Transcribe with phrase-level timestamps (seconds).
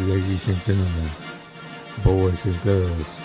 [0.00, 1.10] ladies and gentlemen,
[2.02, 3.20] boys and girls,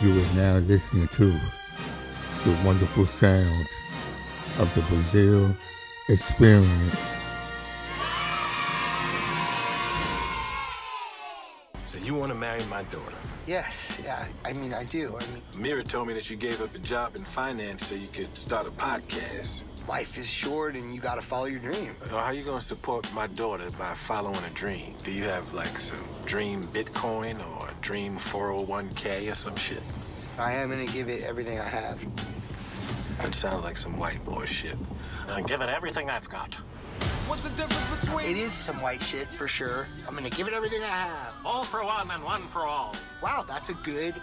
[0.00, 3.68] you are now listening to the wonderful sounds
[4.58, 5.56] of the Braziel
[6.08, 6.98] experience.
[11.86, 13.14] So you want to marry my daughter?
[13.46, 15.16] Yes, yeah, I mean, I do.
[15.16, 18.08] I mean, Mira told me that you gave up a job in finance so you
[18.08, 19.62] could start a podcast.
[19.88, 21.94] Life is short and you gotta follow your dream.
[22.10, 24.94] Now, How you gonna support my daughter by following a dream?
[25.04, 29.82] Do you have like some dream Bitcoin or a dream 401k or some shit?
[30.38, 32.02] I am gonna give it everything I have.
[33.20, 34.76] That sounds like some white boy shit.
[35.28, 36.54] I'll give it everything I've got.
[37.26, 39.86] What's the difference between It is some white shit for sure.
[40.08, 41.34] I'm gonna give it everything I have.
[41.44, 42.94] All for one and one for all.
[43.22, 44.14] Wow, that's a good,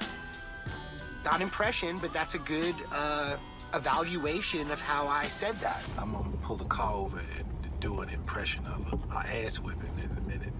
[1.23, 3.37] not impression, but that's a good uh,
[3.73, 5.83] evaluation of how I said that.
[5.99, 8.97] I'm gonna pull the car over and do an impression of her.
[9.11, 10.53] I'll ass whipping in a minute.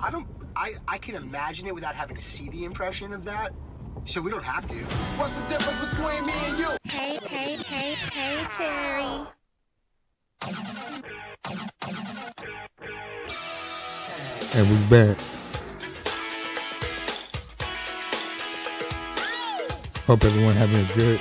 [0.00, 3.52] I don't, I, I can imagine it without having to see the impression of that.
[4.04, 4.74] So we don't have to.
[5.16, 6.68] what's the difference between me and you?
[6.84, 9.26] Hey, hey, hey, hey, Terry.
[14.54, 15.18] And we're back.
[20.06, 21.20] Hope everyone having a good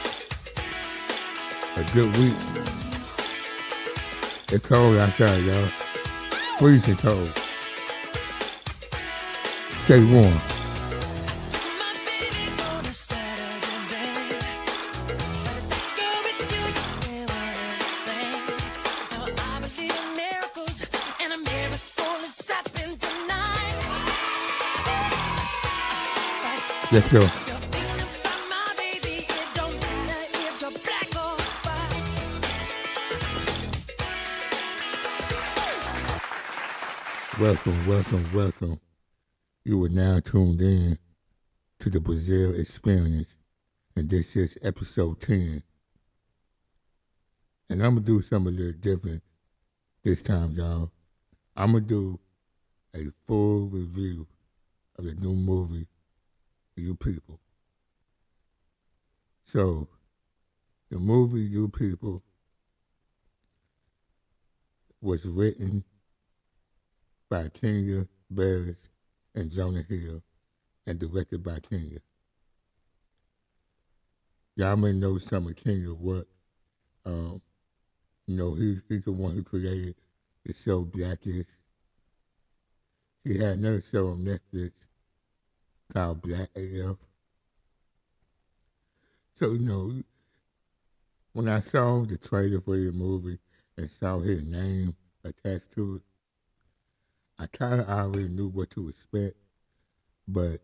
[1.77, 2.33] a good week.
[4.49, 5.67] It's cold outside, y'all.
[6.57, 7.31] Freezing cold.
[9.83, 10.41] Stay warm.
[26.89, 27.46] Let's go.
[37.39, 38.79] Welcome, welcome, welcome.
[39.63, 40.97] You are now tuned in
[41.77, 43.35] to the Braziel Experience,
[43.95, 45.61] and this is episode 10.
[47.69, 49.21] And I'm going to do something a little different
[50.03, 50.91] this time, y'all.
[51.55, 52.19] I'm going to do
[52.95, 54.25] a full review
[54.97, 55.85] of the new movie,
[56.75, 57.39] You People.
[59.45, 59.89] So,
[60.89, 62.23] the movie You People
[64.99, 65.83] was written
[67.29, 68.77] by Kenya Barris
[69.35, 70.21] and Jonah Hill
[70.85, 71.99] and directed by Kenya.
[74.55, 76.27] Y'all may know some of Kenya's work.
[77.05, 77.41] Um,
[78.25, 79.95] you know, he, he's the one who created
[80.45, 81.45] the show Blackish.
[83.23, 84.71] He had another show on Netflix
[85.93, 86.97] called Black AF.
[89.39, 90.01] So, you know,
[91.33, 93.37] when I saw the trailer for the movie
[93.77, 96.01] and saw his name attached to it,
[97.39, 99.35] I kind of already knew what to expect,
[100.27, 100.61] but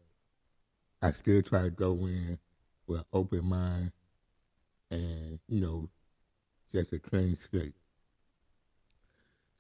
[1.01, 2.39] I still try to go in
[2.87, 3.91] with an open mind
[4.89, 5.89] and, you know,
[6.71, 7.75] just a clean slate.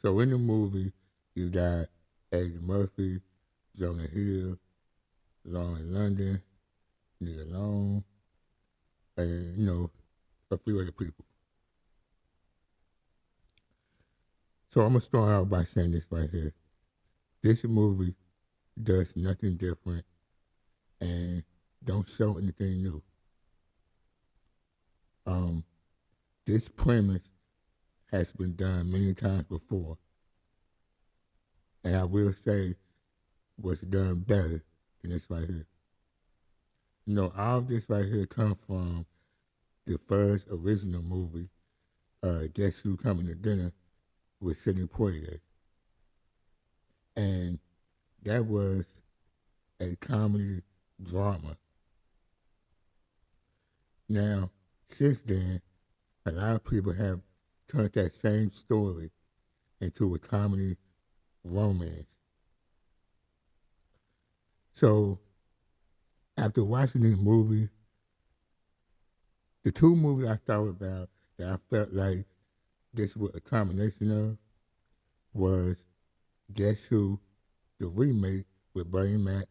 [0.01, 0.91] So in the movie,
[1.35, 1.87] you got
[2.31, 3.21] Eddie Murphy,
[3.77, 4.57] Jonah Hill,
[5.45, 6.41] Lauren London,
[7.19, 8.03] Nia Long,
[9.17, 9.91] and, you know,
[10.49, 11.25] a few other people.
[14.71, 16.53] So I'm going to start out by saying this right here.
[17.43, 18.15] This movie
[18.81, 20.05] does nothing different
[21.01, 21.43] and
[21.83, 23.03] don't show anything new.
[25.25, 25.65] Um,
[26.47, 27.23] this premise
[28.13, 29.97] has been done many times before,
[31.83, 32.75] and I will say
[33.61, 34.63] was done better
[35.01, 35.67] than this right here.
[37.05, 39.05] You know, all this right here comes from
[39.85, 41.49] the first original movie,
[42.23, 43.73] uh, Guess Who Coming to Dinner
[44.39, 45.41] with Sidney Poitier
[47.15, 47.59] and
[48.23, 48.85] that was
[49.79, 50.61] a comedy
[51.01, 51.57] drama.
[54.09, 54.51] Now,
[54.89, 55.61] since then,
[56.25, 57.19] a lot of people have
[57.67, 59.11] turned that same story
[59.81, 60.77] into a comedy
[61.43, 62.07] romance.
[64.73, 65.19] So,
[66.37, 67.69] after watching this movie,
[69.63, 72.25] the two movies I thought about that I felt like
[72.93, 74.37] this was a combination of
[75.33, 75.77] was
[76.53, 77.19] Guess Who,
[77.79, 79.45] the remake with Bernie Mac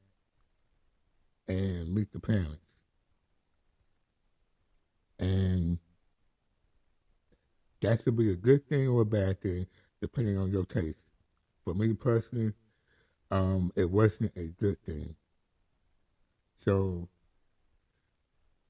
[1.49, 2.59] and Meet the Parents.
[5.19, 5.79] And
[7.81, 9.67] that could be a good thing or a bad thing,
[10.01, 10.99] depending on your taste.
[11.65, 12.53] For me personally,
[13.31, 15.17] um, it wasn't a good thing.
[16.65, 17.09] So,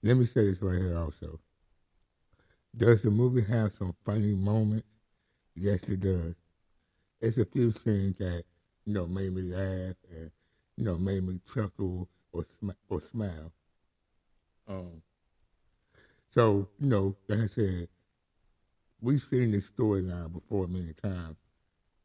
[0.03, 1.41] let me say this right here also.
[2.75, 4.87] Does the movie have some funny moments?
[5.55, 6.35] Yes, it does
[7.23, 8.45] it's a few scenes that
[8.85, 10.31] you know made me laugh and
[10.77, 12.45] you know, made me chuckle or
[12.89, 13.53] or smile.
[14.69, 15.03] Um,
[16.31, 17.89] so you know, like I said,
[19.01, 21.37] we've seen this storyline before many times,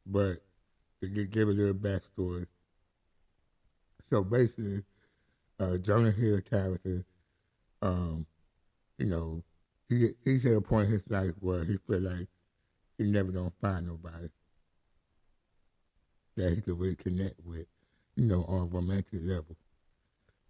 [0.05, 0.43] but
[1.01, 2.47] to give, give a little backstory.
[4.09, 4.83] So basically,
[5.59, 7.03] uh, Jonah Hill character,
[7.81, 8.25] um,
[8.97, 9.43] you know,
[9.89, 12.27] he he's at a point in his life where he feel like
[12.97, 14.29] he never gonna find nobody
[16.37, 17.65] that he could really connect with,
[18.15, 19.57] you know, on a romantic level.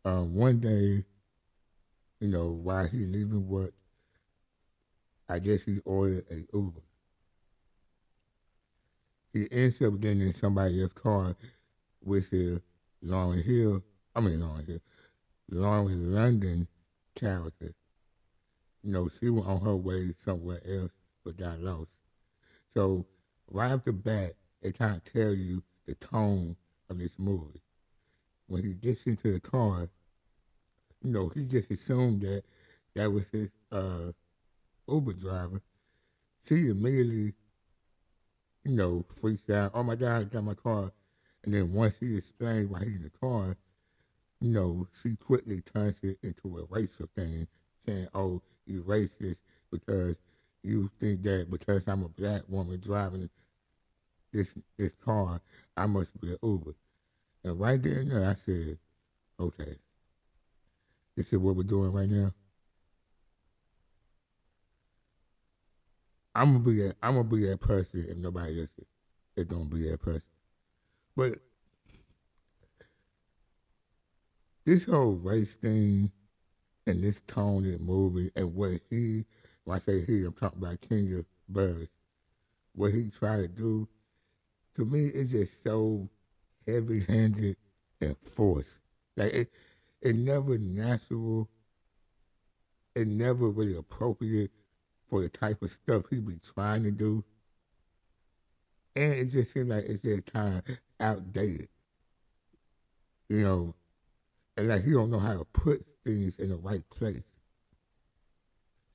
[0.06, 1.04] Um, one day,
[2.20, 3.74] you know, while he leaving work,
[5.30, 6.82] I guess he ordered a Uber.
[9.34, 11.36] He ends up getting in somebody else's car,
[12.00, 12.60] which is
[13.02, 13.84] Lauren Hill.
[14.16, 14.80] I mean Lauren Hill,
[15.50, 16.68] Lauren London
[17.16, 17.74] character.
[18.84, 20.92] You know, she was on her way somewhere else,
[21.24, 21.90] but got lost.
[22.74, 23.06] So
[23.52, 26.56] right off the bat, it kind of tell you the tone
[26.90, 27.62] of this movie.
[28.48, 29.90] When he gets into the car,
[31.02, 32.44] you know, he just assumed that
[32.96, 34.12] that was his uh,
[34.88, 35.62] Uber driver.
[36.48, 37.34] She immediately,
[38.64, 39.72] you know, freaks out.
[39.74, 40.92] Oh my God, I got my car.
[41.44, 43.58] And then once he explains why he's in the car,
[44.40, 47.48] you know, she quickly turns it into a racial thing,
[47.86, 49.38] saying, oh, you racist
[49.72, 50.16] because
[50.64, 53.30] you think that because I'm a black woman driving
[54.32, 55.42] this this car,
[55.76, 56.76] I must be an Uber.
[57.44, 58.78] And right there and there, I said,
[59.40, 59.78] okay,
[61.16, 62.34] this is what we're doing right now.
[66.36, 66.96] I'm gonna be that.
[67.02, 69.46] I'm gonna be that person if nobody else is.
[69.46, 70.22] Gonna be that person.
[71.16, 71.40] But
[74.66, 76.12] this whole race thing
[76.86, 79.26] and this the movie and what he,
[79.64, 81.90] when I say he, I'm talking about Kenya Barris,
[82.74, 83.88] what he tried to do,
[84.78, 86.08] to me, it's just so
[86.68, 87.58] heavy-handed
[88.00, 88.78] and forced.
[89.16, 89.52] Like it,
[90.02, 91.50] it never natural.
[92.96, 94.52] It never really appropriate
[95.10, 97.24] for the type of stuff he be trying to do.
[98.96, 101.70] And it just seems like it's just kind of outdated.
[103.30, 103.76] You know,
[104.56, 107.24] and like he don't know how to put things in the right place.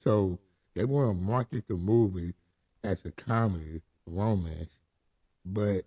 [0.02, 0.38] So
[0.74, 2.34] they want to market the movie
[2.82, 4.70] as a comedy, romance,
[5.44, 5.84] but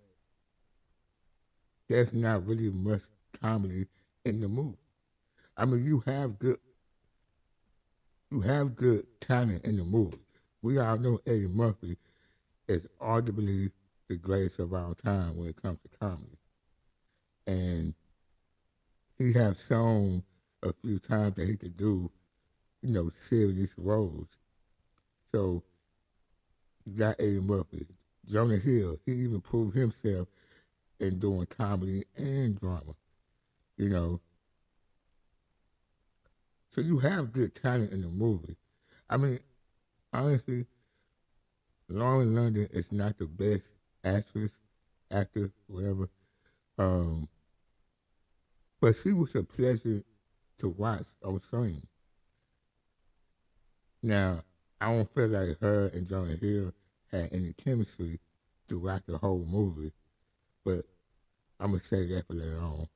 [1.88, 3.02] there's not really much
[3.40, 3.86] comedy
[4.24, 4.78] in the movie.
[5.56, 6.58] I mean, you have good,
[8.30, 10.18] you have good talent in the movie.
[10.62, 11.96] We all know Eddie Murphy
[12.68, 13.70] is arguably
[14.08, 16.38] the greatest of our time when it comes to comedy,
[17.46, 17.94] and
[19.18, 20.22] he has shown
[20.62, 22.10] a few times that he could do,
[22.82, 24.26] you know, serious roles.
[25.32, 25.62] So
[26.96, 27.86] got Eddie Murphy,
[28.30, 28.98] Jonah Hill.
[29.06, 30.28] He even proved himself
[31.00, 32.94] in doing comedy and drama.
[33.76, 34.20] You know.
[36.74, 38.56] So you have good talent in the movie.
[39.08, 39.40] I mean,
[40.12, 40.66] honestly,
[41.88, 43.64] Lauren London is not the best
[44.04, 44.52] actress,
[45.10, 46.08] actor, whatever.
[46.78, 47.28] Um,
[48.80, 50.02] but she was a pleasure
[50.58, 51.82] to watch on screen.
[54.02, 54.42] Now,
[54.80, 56.72] I don't feel like her and Jonah Hill
[57.12, 58.20] had any chemistry
[58.68, 59.92] throughout the whole movie,
[60.64, 60.84] but
[61.60, 62.88] I'm gonna say that for later on.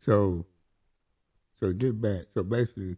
[0.00, 0.44] So,
[1.58, 2.26] so get back.
[2.34, 2.96] So basically,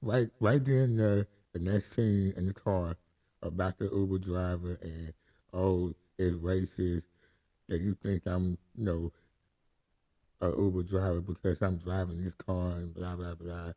[0.00, 2.96] right, right there in the, the next scene in the car
[3.42, 5.12] about the Uber driver and
[5.52, 7.02] oh, it's racist
[7.68, 9.12] that you think I'm, you know,
[10.40, 13.72] a Uber driver because I'm driving this car and blah blah blah.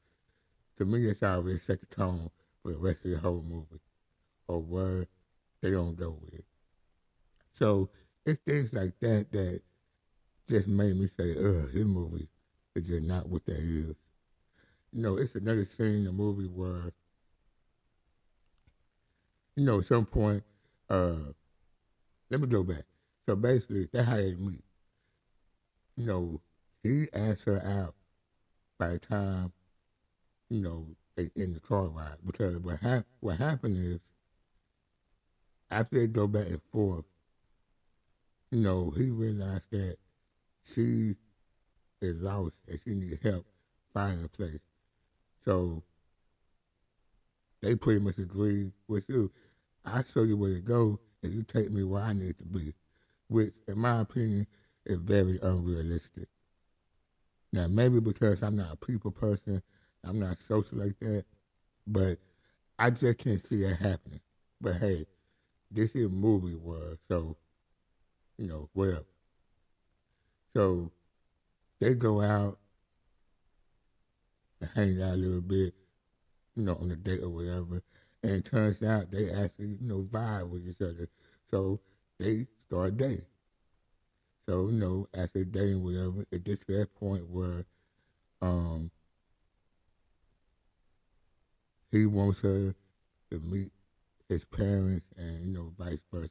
[0.78, 2.30] To me, it's already set the tone
[2.66, 3.80] for the rest of the whole movie,
[4.48, 5.06] or where
[5.62, 6.46] they don't go with it.
[7.54, 7.90] So
[8.26, 9.62] it's things like that that
[10.50, 12.28] just made me say, "Ugh, this movie
[12.74, 13.96] is just not what that is."
[14.92, 16.92] You know, it's another scene in the movie where,
[19.56, 20.44] you know, at some point,
[20.90, 21.34] uh,
[22.32, 22.86] let me go back.
[23.28, 24.64] So basically, that's how they meet.
[25.98, 26.42] You know,
[26.82, 27.94] he asked her out
[28.80, 29.54] by the time,
[30.50, 32.18] you know, in the car ride.
[32.26, 34.00] Because what, hap- what happened is,
[35.72, 37.06] after they go back and forth,
[38.52, 39.98] you know, he realized that
[40.64, 41.16] she
[42.02, 43.46] is lost and she needs help
[43.94, 44.60] finding a place.
[45.44, 45.84] So
[47.62, 49.32] they pretty much agreed with you.
[49.84, 52.74] I'll show you where to go and you take me where I need to be,
[53.28, 54.48] which, in my opinion,
[54.86, 56.28] is very unrealistic.
[57.52, 59.62] Now, maybe because I'm not a people person,
[60.06, 61.26] I'm not social like that,
[61.88, 62.20] but
[62.78, 64.22] I just can't see that happening.
[64.62, 65.08] But hey,
[65.72, 67.36] this is movie world, so,
[68.38, 69.06] you know, whatever.
[70.56, 70.92] So
[71.80, 72.58] they go out
[74.62, 75.74] and hang out a little bit,
[76.56, 77.82] you know, on a date or whatever.
[78.24, 81.10] And it turns out they actually, you know, vibe with each other.
[81.50, 81.80] So
[82.20, 83.26] they start dating.
[84.48, 87.66] So, you know, after dating, whatever, it gets to that point where
[88.42, 88.92] um,
[91.96, 92.76] he wants her
[93.32, 93.72] to meet
[94.30, 96.30] his parents and, you know, vice versa.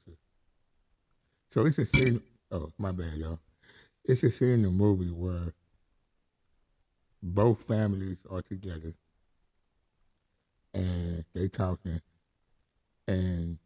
[1.51, 3.39] So it's a scene, oh, my bad, y'all.
[4.05, 5.55] It's a scene in the movie where
[7.23, 8.93] both families are together
[10.75, 12.01] and they talking
[13.07, 13.59] and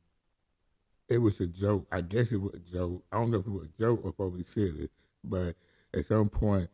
[1.09, 1.87] it was a joke.
[1.91, 3.03] I guess it was a joke.
[3.11, 4.91] I don't know if it was a joke or probably serious,
[5.25, 5.57] but
[5.95, 6.69] at some point,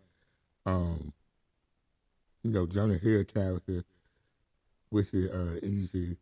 [0.66, 1.12] um,
[2.42, 3.84] you know, Jonah Hill character,
[4.94, 6.16] which is uh, easy,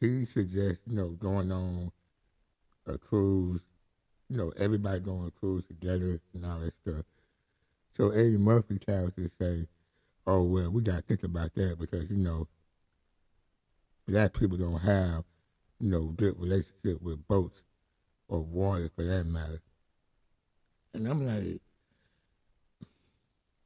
[0.00, 1.92] he suggests, you know, going on
[2.86, 3.60] a cruise,
[4.30, 7.04] you know, everybody going on a cruise together and all that stuff.
[7.94, 9.66] So Eddie Murphy character say,
[10.26, 12.48] oh, well, we got to think about that because, you know,
[14.08, 15.24] black people don't have,
[15.78, 17.64] you know, good relationship with boats
[18.28, 19.60] or water for that matter.
[20.94, 21.60] And I'm like,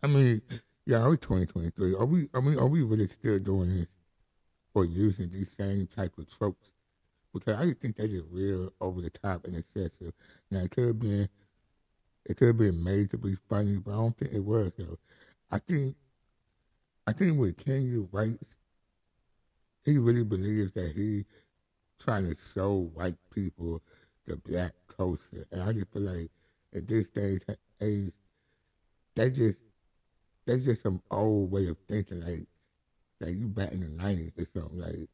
[0.03, 0.43] I mean,
[0.87, 1.95] yeah, are we 2023.
[1.95, 2.29] Are we?
[2.35, 3.89] I mean, are we really still doing this
[4.75, 6.71] or using these same type of tropes?
[7.33, 10.13] Because I just think that is real over the top and excessive.
[10.51, 11.29] Now it could have been,
[12.25, 14.73] it could have been made to be funny, but I don't think it was.
[14.79, 14.99] Though.
[15.51, 15.97] I think,
[17.07, 18.39] I think with Kenya Barris
[19.85, 21.25] he really believes that he
[21.99, 23.83] trying to show white people
[24.27, 25.47] the black culture.
[25.53, 26.31] And I just feel like
[26.75, 27.39] at this day
[27.81, 28.13] age,
[29.15, 29.59] that just
[30.47, 32.47] that's just some old way of thinking, like
[33.21, 34.81] like you back in the nineties or something.
[34.81, 35.09] Like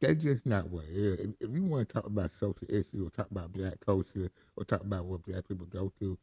[0.00, 1.20] that's just not what it is.
[1.20, 4.64] If, if you want to talk about social issues or talk about black culture or
[4.64, 6.18] talk about what black people go through,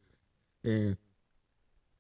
[0.63, 0.97] then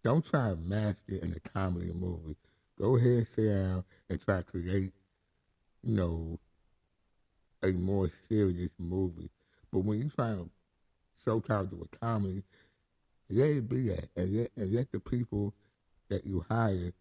[0.03, 2.35] don't try to mask it in a comedy movie.
[2.79, 4.91] Go ahead, sit down, and try to create,
[5.83, 6.39] you know,
[7.63, 9.29] a more serious movie.
[9.71, 10.49] But when you try to
[11.23, 12.43] show time to a comedy,
[13.31, 15.53] let it be that, and let, and let the people
[16.09, 16.91] that you hire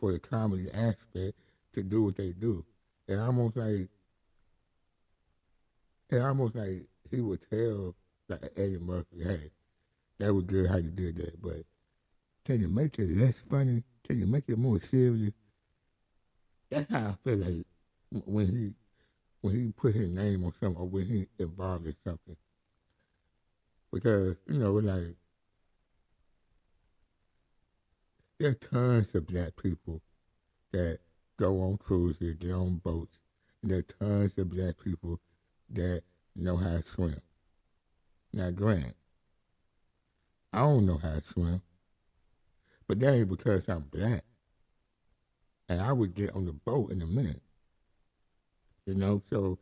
[0.00, 1.38] for the comedy aspect
[1.74, 2.64] to do what they do.
[3.08, 3.88] And almost like,
[6.10, 7.94] and almost like he would tell
[8.28, 9.50] like Eddie Murphy, hey,
[10.18, 11.64] that was good how you did that, but
[12.44, 13.82] can you make it less funny?
[14.06, 15.32] Can you make it more serious?
[16.70, 17.66] That's how I feel like
[18.24, 18.72] when he
[19.40, 22.36] when he put his name on something or when he involved in something.
[23.92, 25.16] Because, you know, like
[28.38, 30.02] there are tons of black people
[30.72, 30.98] that
[31.38, 33.18] go on cruises, get on boats,
[33.62, 35.20] and there are tons of black people
[35.70, 36.02] that
[36.34, 37.20] know how to swim.
[38.32, 38.94] Now, grant,
[40.52, 41.62] I don't know how to swim,
[42.86, 44.24] but that ain't because I'm black.
[45.68, 47.42] And I would get on the boat in a minute.
[48.84, 49.58] You know, so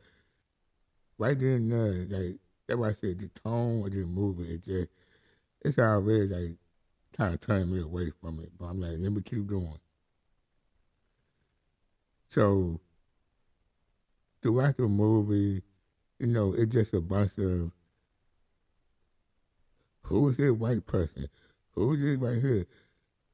[1.17, 4.65] right there and there, like, that's why I said the tone of the movie, it
[4.65, 4.91] just,
[5.63, 6.57] it's already like
[7.17, 8.53] kind of turning me away from it.
[8.59, 9.79] But I'm like, let me keep going.
[12.31, 12.81] So
[14.43, 15.63] throughout the movie,
[16.19, 17.71] you know, it's just a bunch of
[20.03, 21.29] who is this white person?
[21.73, 22.67] Who is this right here?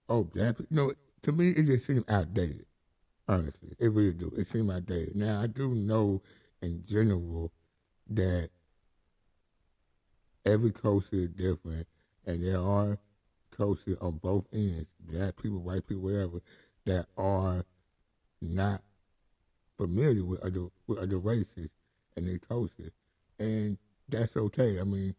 [0.09, 0.59] Oh, black.
[0.59, 2.67] You know, to me, it just seemed outdated.
[3.29, 4.33] Honestly, it really do.
[4.37, 5.15] It seemed outdated.
[5.15, 6.23] Now, I do know
[6.63, 7.53] in general
[8.09, 8.51] that
[10.45, 11.87] every culture is different,
[12.27, 12.99] and there are
[13.57, 16.41] cultures on both ends, black people, white people, whatever,
[16.87, 17.65] that are
[18.41, 18.83] not
[19.77, 21.71] familiar with other with other races
[22.17, 22.91] and their culture,
[23.39, 23.79] and
[24.09, 24.81] that's okay.
[24.81, 25.15] I mean,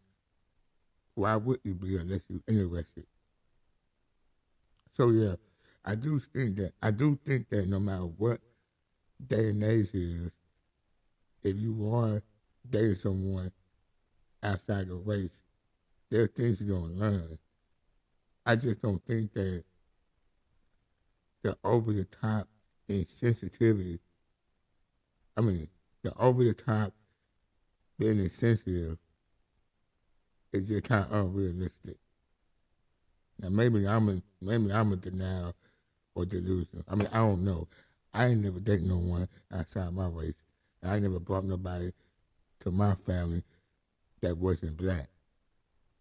[1.14, 3.06] why would you be unless you're interested?
[4.96, 5.36] So yeah,
[5.84, 8.40] I do think that I do think that no matter what
[9.26, 10.30] day and age is,
[11.42, 12.22] if you are
[12.68, 13.52] dating someone
[14.42, 15.30] outside the race,
[16.10, 17.38] there are things you're gonna learn.
[18.44, 19.64] I just don't think that
[21.42, 22.48] the over the top
[22.88, 23.98] insensitivity
[25.36, 25.68] I mean,
[26.02, 26.92] the over the top
[27.98, 28.98] being insensitive
[30.52, 31.96] is just kind of unrealistic.
[33.38, 35.54] Now maybe I'm a maybe I'm a denial
[36.14, 36.84] or delusion.
[36.88, 37.68] I mean I don't know.
[38.12, 40.34] I ain't never dated no one outside my race.
[40.82, 41.92] I never brought nobody
[42.60, 43.42] to my family
[44.22, 45.08] that wasn't black.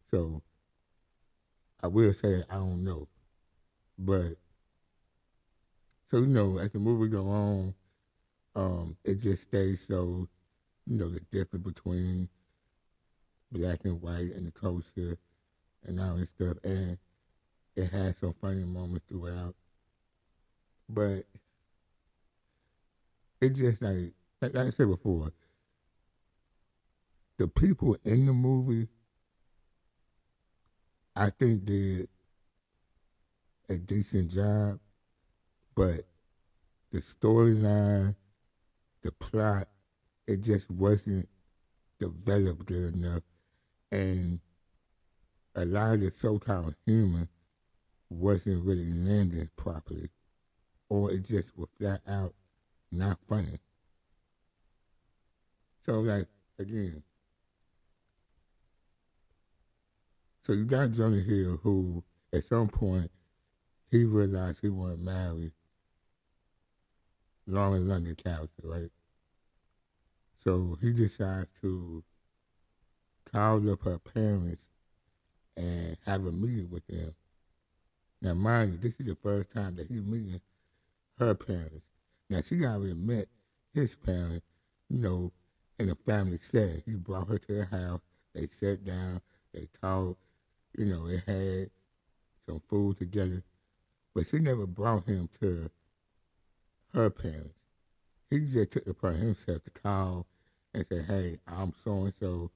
[0.09, 0.41] So
[1.81, 3.07] I will say I don't know.
[3.97, 4.37] But
[6.09, 7.73] so you know, as the movie go on,
[8.55, 10.27] um, it just stays so
[10.87, 12.27] you know, the difference between
[13.51, 15.17] black and white and the culture
[15.85, 16.57] and all this stuff.
[16.63, 16.97] And
[17.75, 19.55] it had some funny moments throughout.
[20.89, 21.25] But
[23.39, 24.11] it's just like,
[24.41, 25.31] like I said before,
[27.41, 28.87] the people in the movie,
[31.15, 32.07] I think did
[33.67, 34.79] a decent job,
[35.73, 36.05] but
[36.91, 38.13] the storyline,
[39.01, 39.69] the plot,
[40.27, 41.27] it just wasn't
[41.99, 43.23] developed good enough,
[43.91, 44.39] and
[45.55, 47.27] a lot of the so-called humor
[48.11, 50.09] wasn't really landing properly,
[50.89, 52.35] or it just was flat out
[52.91, 53.57] not funny.
[55.87, 56.27] So, like
[56.59, 57.01] again,
[60.45, 63.11] so you got Jonah Hill, who at some point
[63.89, 65.51] he realized he wanted to marry
[67.47, 68.89] Lauren London character, right?
[70.43, 72.03] So he decides to
[73.31, 74.63] call up her parents
[75.55, 77.13] and have a meeting with them.
[78.21, 80.41] Now, mind you, this is the first time that he's meeting
[81.17, 81.85] her parents.
[82.29, 83.27] Now, she already met
[83.73, 84.45] his parents,
[84.89, 85.31] you know,
[85.79, 86.83] in a family setting.
[86.85, 88.01] He brought her to the house.
[88.33, 89.21] They sat down.
[89.53, 90.19] They talked.
[90.77, 91.69] You know, they had
[92.45, 93.43] some food together.
[94.13, 95.69] But she never brought him to
[96.93, 97.57] her parents.
[98.29, 100.27] He just took it upon himself to call
[100.73, 102.51] and say, hey, I'm so-and-so.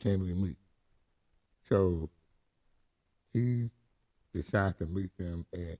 [0.00, 0.58] Can we meet?
[1.68, 2.10] So
[3.32, 3.70] he
[4.34, 5.78] decided to meet them at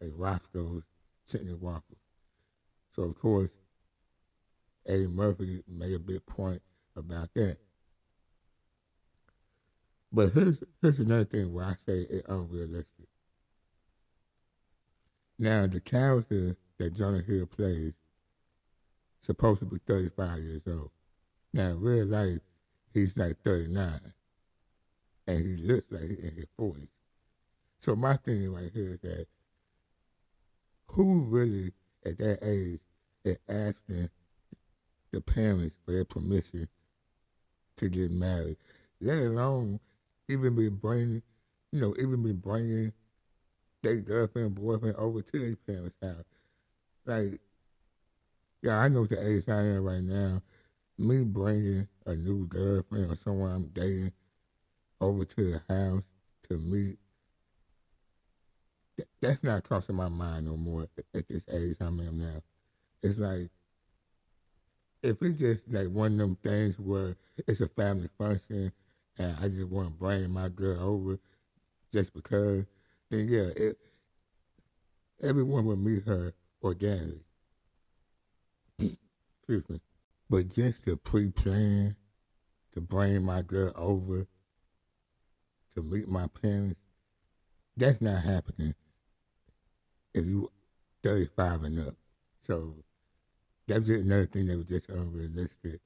[0.00, 0.82] a Roscoe's
[1.30, 1.98] Chicken Waffles.
[2.94, 3.50] So, of course,
[4.86, 6.62] Eddie Murphy made a big point
[6.96, 7.58] about that.
[10.14, 13.08] But here's, here's another thing where I say it's unrealistic.
[15.40, 17.94] Now, the character that Jonah Hill plays
[19.22, 20.90] supposed to be 35 years old.
[21.52, 22.38] Now, in real life,
[22.92, 24.12] he's like 39.
[25.26, 26.86] And he looks like he's in his 40s.
[27.80, 29.26] So my thing right here is that
[30.86, 31.72] who really
[32.06, 32.78] at that age
[33.24, 34.10] is asking
[35.10, 36.68] the parents for their permission
[37.78, 38.58] to get married,
[39.00, 39.80] let alone
[40.28, 41.22] even be bringing,
[41.72, 42.92] you know, even be bringing
[43.82, 46.24] their girlfriend, boyfriend over to their parents' house.
[47.06, 47.40] Like,
[48.62, 50.42] yeah, I know the age I am right now.
[50.98, 54.12] Me bringing a new girlfriend or someone I'm dating
[55.00, 56.02] over to the house
[56.48, 56.98] to meet,
[58.96, 62.42] th- that's not crossing my mind no more at this age I'm in now.
[63.02, 63.50] It's like,
[65.02, 68.72] if it's just like one of them things where it's a family function
[69.18, 71.18] and I just want to bring my girl over
[71.92, 72.64] just because,
[73.10, 73.78] then yeah, it,
[75.22, 77.24] everyone will meet her organically.
[78.78, 79.80] Excuse me.
[80.28, 81.96] But just to pre-plan
[82.72, 84.26] to bring my girl over
[85.74, 86.80] to meet my parents,
[87.76, 88.74] that's not happening
[90.14, 90.50] if you
[91.02, 91.94] 35 and up.
[92.42, 92.74] So
[93.66, 95.80] that's just another thing that was just unrealistic.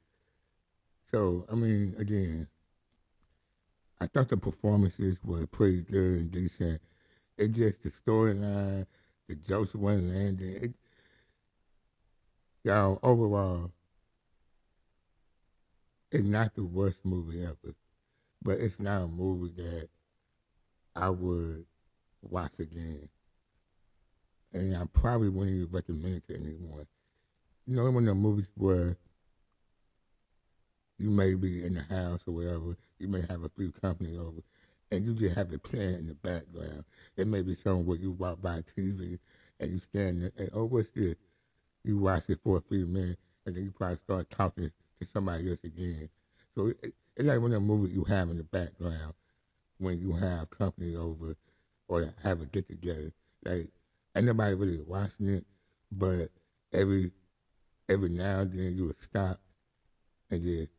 [1.10, 2.46] So, I mean, again,
[4.00, 6.80] I thought the performances were pretty good and decent.
[7.36, 8.86] It just the storyline,
[9.28, 10.74] the jokes weren't landing.
[12.62, 13.72] Y'all, overall,
[16.12, 17.74] it's not the worst movie ever,
[18.42, 19.88] but it's not a movie that
[20.94, 21.64] I would
[22.22, 23.08] watch again.
[24.52, 26.86] And I probably wouldn't even recommend it to anyone.
[27.66, 28.96] You know, of the movies where
[30.98, 34.42] you may be in the house or wherever, you may have a few company over,
[34.90, 36.84] and you just have it playing in the background.
[37.16, 39.18] It may be something where you walk by TV
[39.60, 41.16] and you stand there and, oh, what's this?
[41.84, 45.48] You watch it for a few minutes, and then you probably start talking to somebody
[45.48, 46.08] else again.
[46.54, 49.14] So it, it's like one of the you have in the background
[49.78, 51.36] when you have company over
[51.86, 53.12] or have a get together.
[53.44, 53.68] Like,
[54.14, 55.44] ain't nobody really watching it,
[55.92, 56.30] but
[56.72, 57.12] every
[57.88, 59.40] every now and then you would stop
[60.30, 60.70] and just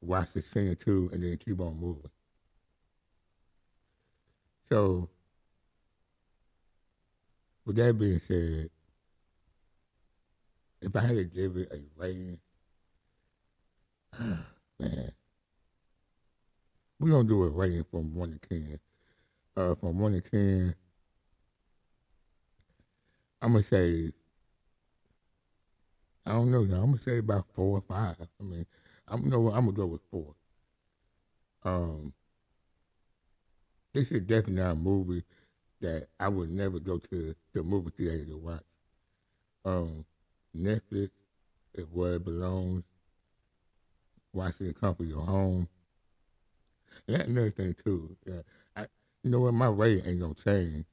[0.00, 2.10] watch the scene too, and then keep on moving.
[4.68, 5.08] So,
[7.64, 8.70] with that being said,
[10.80, 12.38] if I had to give it a rating,
[14.78, 15.12] man,
[17.00, 18.78] we're gonna do a rating from one to ten.
[19.56, 20.74] Uh, from one to ten,
[23.40, 24.12] I'm gonna say,
[26.26, 28.16] I don't know, I'm gonna say about four or five.
[28.20, 28.66] I mean,
[29.10, 30.34] I'm no, I'm gonna go with four.
[31.64, 32.12] Um,
[33.94, 35.24] this is definitely a movie
[35.80, 38.62] that I would never go to the movie theater to watch.
[39.64, 40.04] Um,
[40.56, 41.10] Netflix
[41.74, 42.84] is where it belongs.
[44.32, 45.68] watch it the comfort your home.
[47.06, 48.16] And that's another thing too.
[48.26, 48.42] Yeah,
[48.76, 48.86] I,
[49.22, 49.54] you know what?
[49.54, 50.84] My rating ain't gonna change.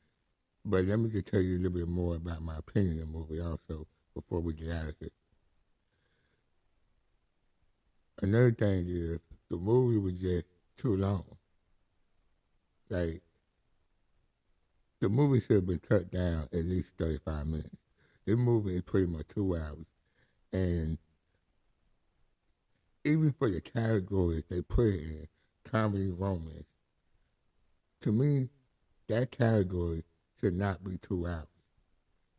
[0.66, 3.14] But let me just tell you a little bit more about my opinion of the
[3.14, 5.10] movie also before we get out of here.
[8.22, 10.46] Another thing is the movie was just
[10.78, 11.26] too long.
[12.90, 13.22] Like
[15.02, 17.76] the movie should have been cut down at least thirty five minutes.
[18.26, 19.86] This movie is pretty much two hours.
[20.54, 20.98] And
[23.04, 25.28] even for the categories they put in,
[25.64, 26.66] comedy romance,
[28.02, 28.50] to me,
[29.08, 30.04] that category
[30.40, 31.48] should not be two hours.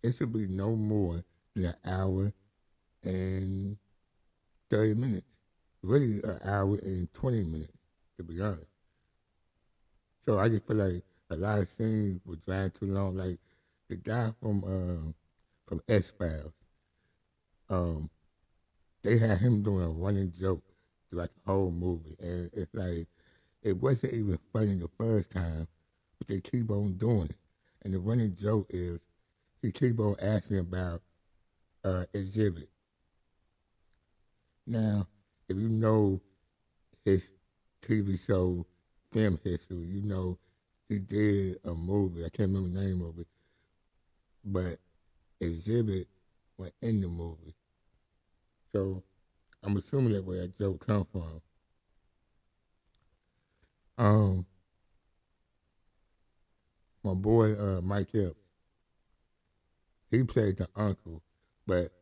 [0.03, 1.23] It should be no more
[1.55, 2.33] than an hour
[3.03, 3.77] and
[4.71, 5.36] 30 minutes.
[5.87, 7.73] Really, an hour and 20 minutes,
[8.17, 8.67] to be honest.
[10.25, 13.17] So I just feel like a lot of scenes were dragged too long.
[13.17, 13.39] Like
[13.89, 15.15] the guy from um,
[15.65, 16.53] from X Files,
[17.71, 18.11] um,
[19.05, 20.65] they had him doing a running joke
[21.09, 23.07] throughout the whole movie, and it's like
[23.63, 25.69] it wasn't even funny the first time,
[26.19, 27.37] but they keep on doing it.
[27.83, 28.99] And the running joke is
[29.63, 31.03] he keep on asking about
[31.85, 32.67] uh, Xzibit.
[34.67, 35.07] Now,
[35.49, 36.21] if you know
[37.05, 37.23] his
[37.83, 38.67] TV show
[39.13, 40.39] film history, you know
[40.89, 42.25] he did a movie.
[42.25, 43.27] I can't remember the name of it,
[44.45, 44.79] but
[45.41, 46.07] Xzibit
[46.59, 47.55] went in the movie.
[48.73, 49.03] So
[49.63, 51.41] I'm assuming that where that joke come from.
[53.99, 54.47] Um,
[57.03, 58.37] my boy uh, Mike Epps,
[60.11, 61.23] he played the uncle,
[61.67, 61.93] but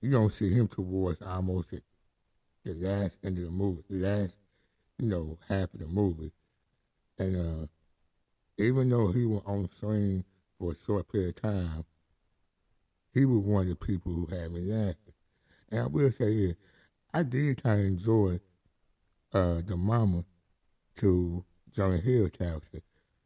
[0.00, 1.72] you don't see him towards almost
[2.64, 4.34] the, last end of the movie, the last,
[4.98, 6.32] you know, half of the movie.
[7.18, 7.66] And uh,
[8.58, 10.24] even though he was on screen
[10.58, 11.84] for a short period of time,
[13.12, 14.96] he was one of the people who had me laughing.
[15.70, 16.56] And I will say this,
[17.12, 18.40] I did kind of enjoy
[19.32, 20.24] uh, the mama
[20.96, 21.44] to
[21.74, 22.82] Jonah Hill character.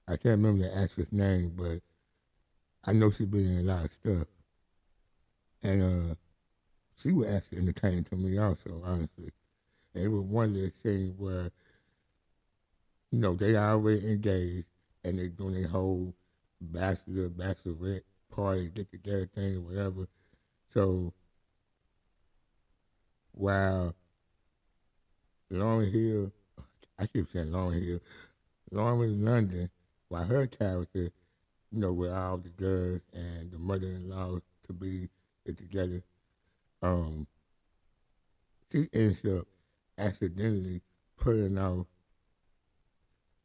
[0.08, 1.80] I can't remember the actress name, but
[2.84, 4.28] I know she's been in a lot of stuff.
[5.62, 6.14] And uh,
[7.00, 9.32] she was actually entertaining to me also, honestly.
[9.94, 11.50] And it was one of the things where,
[13.10, 14.66] you know, they already engaged
[15.04, 16.14] and they're doing their whole
[16.60, 18.02] bachelor, bachelorette
[18.34, 20.08] party, get together thing whatever.
[20.72, 21.12] So
[23.32, 23.94] while
[25.52, 26.32] Lauryn Hill,
[26.98, 28.00] I keep saying Lauryn Hill,
[28.70, 29.70] Lauren London,
[30.08, 31.10] while her character,
[31.70, 35.08] you know, with all the girls and the mother-in-law to be
[35.44, 36.02] together,
[36.82, 37.26] um,
[38.70, 39.46] she ends up
[39.98, 40.82] accidentally
[41.16, 41.86] putting off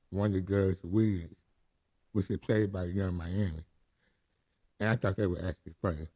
[0.10, 1.36] one of the girls' wigs,
[2.12, 3.64] which is played by Yung Miami.
[4.80, 6.08] And I thought that was actually funny.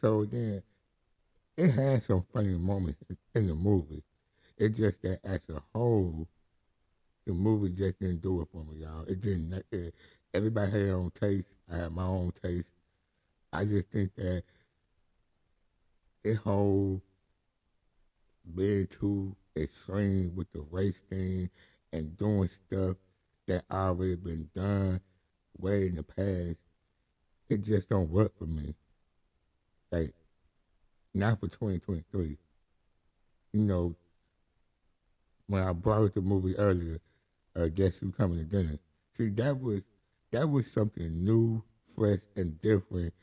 [0.00, 0.62] So then,
[1.56, 3.00] it had some funny moments
[3.34, 4.02] in the movie.
[4.56, 6.26] It's just that as a whole,
[7.26, 9.04] the movie just didn't do it for me, y'all.
[9.06, 9.64] It didn't.
[9.70, 9.94] It,
[10.32, 11.48] everybody had their own taste.
[11.70, 12.68] I had my own taste.
[13.52, 14.42] I just think that
[16.24, 17.02] it whole
[18.54, 21.50] being too extreme with the race thing
[21.92, 22.96] and doing stuff
[23.46, 25.00] that already been done
[25.58, 26.58] way in the past,
[27.48, 28.74] it just don't work for me.
[29.90, 30.14] Like,
[31.14, 32.36] not for 2023.
[33.52, 33.96] You know,
[35.46, 37.00] when I brought up the movie earlier,
[37.56, 38.78] uh, Guess Who Coming to Dinner?
[39.16, 39.82] See, that was
[40.30, 41.62] that was something new,
[41.94, 43.14] fresh, and different,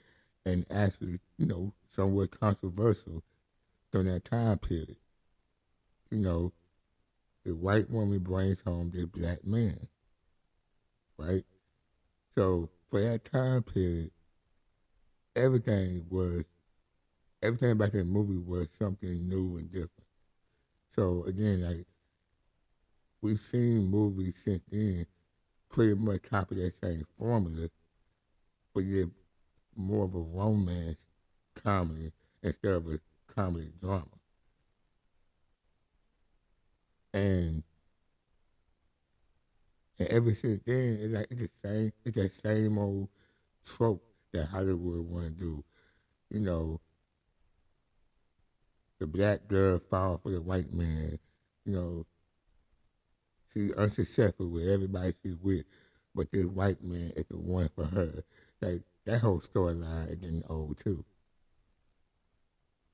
[0.44, 3.24] and actually, you know, somewhat controversial
[3.92, 4.98] during that time period.
[6.12, 6.54] You know,
[7.46, 9.88] the white woman brings home the black man,
[11.18, 11.46] right?
[12.36, 14.12] So for that time period,
[15.36, 16.44] everything was
[17.42, 19.92] everything about that movie was something new and different.
[20.96, 21.86] So again, like
[23.22, 25.06] we've seen movies since then
[25.70, 27.70] pretty much copy that same formula,
[28.74, 29.08] but yet
[29.76, 30.98] more of a romance
[31.63, 32.12] comedy
[32.44, 33.00] instead of a
[33.34, 34.06] comedy drama.
[37.13, 37.63] And
[39.98, 43.08] and ever since then, it's like it's the same, it's that same old
[43.65, 45.63] trope that Hollywood want to do.
[46.30, 46.82] You know,
[49.00, 51.18] the black girl fall for the white man.
[51.65, 52.06] You know,
[53.54, 55.65] she's unsuccessful with everybody she's with,
[56.13, 58.24] but this white man is the one for her.
[58.62, 61.04] Like that whole storyline is getting old too.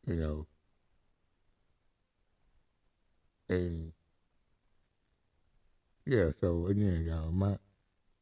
[0.06, 0.48] You know,
[3.50, 3.92] and
[6.06, 6.32] yeah.
[6.40, 7.58] So again, y'all, my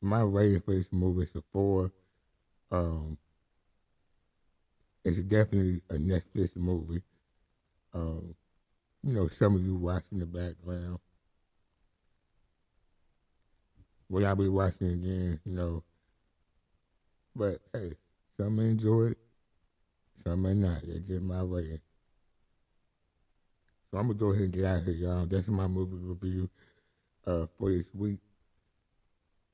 [0.02, 1.92] my rating for this movie is a four.
[2.72, 3.18] Um,
[5.04, 7.02] it's definitely a Netflix movie.
[7.94, 8.36] Um,
[9.04, 11.00] you know, some of you watching the background.
[14.10, 15.40] Will I be watching again?
[15.46, 15.84] You know.
[17.36, 17.94] But hey,
[18.38, 19.18] some enjoy it,
[20.24, 20.84] some may not.
[20.84, 21.80] It's just my way.
[23.92, 25.26] So I'm gonna go ahead and get out of here, y'all.
[25.26, 26.50] That's my movie review
[27.26, 28.20] uh, for this week.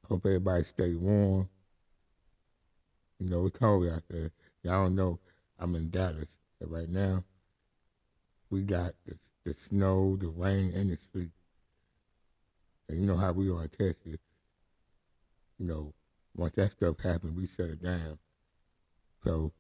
[0.10, 1.50] Hope everybody stay warm.
[3.20, 4.32] You know, it's cold out there.
[4.64, 5.20] Y'all know
[5.58, 6.28] I'm in Dallas.
[6.62, 7.24] Right now,
[8.50, 11.30] we got the, the snow, the rain, and the sleet.
[12.90, 14.20] And you know how we are in Texas.
[15.60, 15.94] You know,
[16.36, 18.18] once that stuff happens, we shut it down.
[19.24, 19.52] So,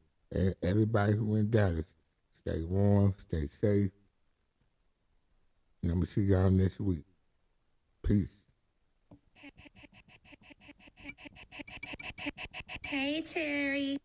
[0.61, 1.85] everybody who in Dallas,
[2.41, 3.91] stay warm, stay safe.
[5.81, 7.05] And I'm going to see y'all next week.
[8.03, 8.29] Peace.
[12.83, 13.99] Hey, Terry.